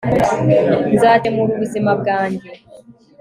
[0.93, 2.47] nzakemura ubuzima bwanjye